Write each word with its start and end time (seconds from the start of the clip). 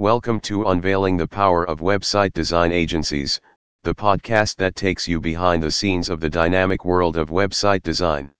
Welcome 0.00 0.38
to 0.42 0.66
Unveiling 0.66 1.16
the 1.16 1.26
Power 1.26 1.68
of 1.68 1.80
Website 1.80 2.32
Design 2.32 2.70
Agencies, 2.70 3.40
the 3.82 3.96
podcast 3.96 4.54
that 4.58 4.76
takes 4.76 5.08
you 5.08 5.20
behind 5.20 5.60
the 5.60 5.72
scenes 5.72 6.08
of 6.08 6.20
the 6.20 6.30
dynamic 6.30 6.84
world 6.84 7.16
of 7.16 7.30
website 7.30 7.82
design. 7.82 8.30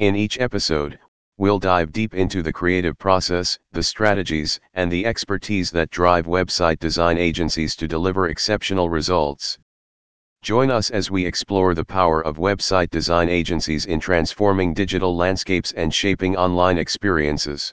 In 0.00 0.14
each 0.14 0.38
episode, 0.38 0.98
we'll 1.38 1.58
dive 1.58 1.92
deep 1.92 2.12
into 2.12 2.42
the 2.42 2.52
creative 2.52 2.98
process, 2.98 3.58
the 3.72 3.82
strategies, 3.82 4.60
and 4.74 4.92
the 4.92 5.06
expertise 5.06 5.70
that 5.70 5.88
drive 5.88 6.26
website 6.26 6.78
design 6.78 7.16
agencies 7.16 7.74
to 7.76 7.88
deliver 7.88 8.28
exceptional 8.28 8.90
results. 8.90 9.56
Join 10.42 10.70
us 10.70 10.90
as 10.90 11.10
we 11.10 11.24
explore 11.24 11.72
the 11.72 11.86
power 11.86 12.20
of 12.20 12.36
website 12.36 12.90
design 12.90 13.30
agencies 13.30 13.86
in 13.86 13.98
transforming 13.98 14.74
digital 14.74 15.16
landscapes 15.16 15.72
and 15.72 15.94
shaping 15.94 16.36
online 16.36 16.76
experiences. 16.76 17.72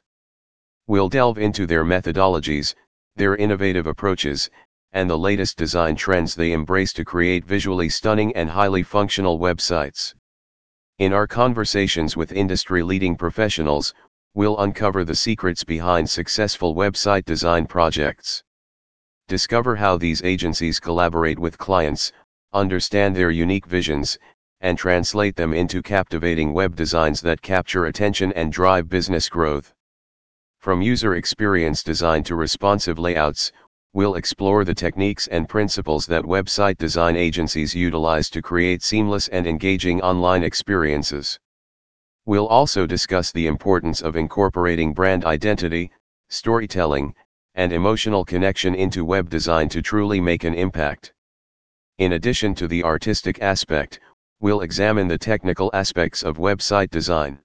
We'll 0.87 1.09
delve 1.09 1.37
into 1.37 1.65
their 1.65 1.85
methodologies, 1.85 2.75
their 3.15 3.35
innovative 3.35 3.85
approaches, 3.85 4.49
and 4.91 5.09
the 5.09 5.17
latest 5.17 5.57
design 5.57 5.95
trends 5.95 6.35
they 6.35 6.51
embrace 6.51 6.93
to 6.93 7.05
create 7.05 7.45
visually 7.45 7.89
stunning 7.89 8.35
and 8.35 8.49
highly 8.49 8.83
functional 8.83 9.39
websites. 9.39 10.13
In 10.99 11.13
our 11.13 11.27
conversations 11.27 12.15
with 12.17 12.31
industry 12.31 12.83
leading 12.83 13.15
professionals, 13.15 13.93
we'll 14.33 14.59
uncover 14.59 15.03
the 15.03 15.15
secrets 15.15 15.63
behind 15.63 16.09
successful 16.09 16.75
website 16.75 17.25
design 17.25 17.67
projects. 17.67 18.43
Discover 19.27 19.75
how 19.75 19.97
these 19.97 20.23
agencies 20.23 20.79
collaborate 20.79 21.37
with 21.37 21.57
clients, 21.57 22.11
understand 22.51 23.15
their 23.15 23.31
unique 23.31 23.65
visions, 23.65 24.17
and 24.61 24.77
translate 24.77 25.35
them 25.35 25.53
into 25.53 25.81
captivating 25.81 26.53
web 26.53 26.75
designs 26.75 27.21
that 27.21 27.41
capture 27.41 27.85
attention 27.85 28.31
and 28.33 28.51
drive 28.51 28.89
business 28.89 29.29
growth. 29.29 29.73
From 30.63 30.81
user 30.81 31.15
experience 31.15 31.83
design 31.83 32.23
to 32.23 32.37
responsive 32.37 32.97
layouts, 32.97 33.51
we'll 33.91 34.15
explore 34.15 34.63
the 34.63 34.73
techniques 34.73 35.27
and 35.27 35.49
principles 35.49 36.05
that 36.05 36.23
website 36.23 36.77
design 36.77 37.17
agencies 37.17 37.75
utilize 37.75 38.29
to 38.29 38.41
create 38.41 38.81
seamless 38.81 39.27
and 39.27 39.45
engaging 39.45 40.01
online 40.01 40.41
experiences. 40.41 41.37
We'll 42.25 42.47
also 42.47 42.85
discuss 42.85 43.33
the 43.33 43.45
importance 43.45 43.99
of 43.99 44.15
incorporating 44.15 44.93
brand 44.93 45.25
identity, 45.25 45.91
storytelling, 46.29 47.13
and 47.55 47.73
emotional 47.73 48.23
connection 48.23 48.73
into 48.73 49.03
web 49.03 49.29
design 49.29 49.67
to 49.67 49.81
truly 49.81 50.21
make 50.21 50.45
an 50.45 50.53
impact. 50.53 51.11
In 51.97 52.13
addition 52.13 52.55
to 52.55 52.69
the 52.69 52.85
artistic 52.85 53.41
aspect, 53.41 53.99
we'll 54.39 54.61
examine 54.61 55.09
the 55.09 55.17
technical 55.17 55.69
aspects 55.73 56.23
of 56.23 56.37
website 56.37 56.89
design. 56.89 57.42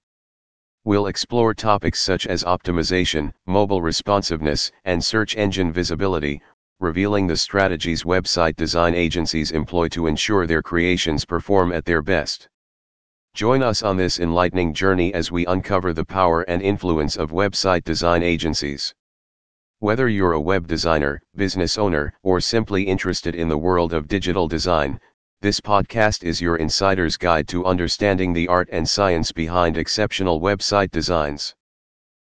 We'll 0.84 1.08
explore 1.08 1.54
topics 1.54 2.00
such 2.00 2.26
as 2.26 2.44
optimization, 2.44 3.32
mobile 3.46 3.82
responsiveness, 3.82 4.72
and 4.84 5.04
search 5.04 5.36
engine 5.36 5.72
visibility, 5.72 6.40
revealing 6.80 7.26
the 7.26 7.36
strategies 7.36 8.04
website 8.04 8.56
design 8.56 8.94
agencies 8.94 9.50
employ 9.50 9.88
to 9.88 10.06
ensure 10.06 10.46
their 10.46 10.62
creations 10.62 11.24
perform 11.24 11.72
at 11.72 11.84
their 11.84 12.02
best. 12.02 12.48
Join 13.34 13.62
us 13.62 13.82
on 13.82 13.96
this 13.96 14.20
enlightening 14.20 14.72
journey 14.72 15.12
as 15.12 15.30
we 15.30 15.44
uncover 15.46 15.92
the 15.92 16.04
power 16.04 16.42
and 16.42 16.62
influence 16.62 17.16
of 17.16 17.30
website 17.30 17.84
design 17.84 18.22
agencies. 18.22 18.94
Whether 19.80 20.08
you're 20.08 20.32
a 20.32 20.40
web 20.40 20.66
designer, 20.66 21.20
business 21.36 21.78
owner, 21.78 22.12
or 22.22 22.40
simply 22.40 22.84
interested 22.84 23.34
in 23.34 23.48
the 23.48 23.58
world 23.58 23.92
of 23.92 24.08
digital 24.08 24.48
design, 24.48 24.98
this 25.40 25.60
podcast 25.60 26.24
is 26.24 26.40
your 26.40 26.56
insider's 26.56 27.16
guide 27.16 27.46
to 27.46 27.64
understanding 27.64 28.32
the 28.32 28.48
art 28.48 28.68
and 28.72 28.88
science 28.88 29.30
behind 29.30 29.78
exceptional 29.78 30.40
website 30.40 30.90
designs. 30.90 31.54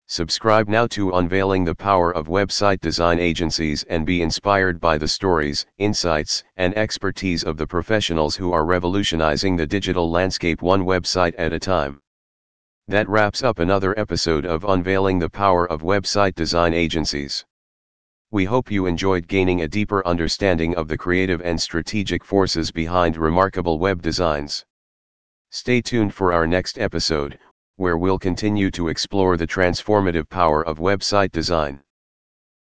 Subscribe 0.07 0.67
now 0.67 0.87
to 0.87 1.11
Unveiling 1.11 1.63
the 1.63 1.75
Power 1.75 2.11
of 2.11 2.25
Website 2.25 2.79
Design 2.79 3.19
Agencies 3.19 3.83
and 3.91 4.07
be 4.07 4.23
inspired 4.23 4.79
by 4.79 4.97
the 4.97 5.07
stories, 5.07 5.67
insights, 5.77 6.43
and 6.57 6.75
expertise 6.75 7.43
of 7.43 7.57
the 7.57 7.67
professionals 7.67 8.35
who 8.35 8.51
are 8.51 8.65
revolutionizing 8.65 9.55
the 9.55 9.67
digital 9.67 10.09
landscape 10.09 10.63
one 10.63 10.83
website 10.83 11.35
at 11.37 11.53
a 11.53 11.59
time. 11.59 12.01
That 12.87 13.07
wraps 13.07 13.43
up 13.43 13.59
another 13.59 13.97
episode 13.99 14.47
of 14.47 14.63
Unveiling 14.63 15.19
the 15.19 15.29
Power 15.29 15.69
of 15.69 15.83
Website 15.83 16.33
Design 16.33 16.73
Agencies. 16.73 17.45
We 18.35 18.43
hope 18.43 18.69
you 18.69 18.85
enjoyed 18.85 19.29
gaining 19.29 19.61
a 19.61 19.67
deeper 19.69 20.05
understanding 20.05 20.75
of 20.75 20.89
the 20.89 20.97
creative 20.97 21.41
and 21.41 21.61
strategic 21.61 22.21
forces 22.21 22.69
behind 22.69 23.15
remarkable 23.15 23.79
web 23.79 24.01
designs. 24.01 24.65
Stay 25.51 25.81
tuned 25.81 26.13
for 26.13 26.33
our 26.33 26.45
next 26.45 26.77
episode, 26.77 27.39
where 27.77 27.97
we'll 27.97 28.19
continue 28.19 28.69
to 28.71 28.89
explore 28.89 29.37
the 29.37 29.47
transformative 29.47 30.27
power 30.27 30.61
of 30.67 30.79
website 30.79 31.31
design. 31.31 31.81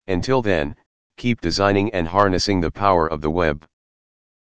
Until 0.08 0.42
then, 0.42 0.76
keep 1.16 1.40
designing 1.40 1.90
and 1.94 2.06
harnessing 2.06 2.60
the 2.60 2.70
power 2.70 3.10
of 3.10 3.22
the 3.22 3.30
web. 3.30 3.64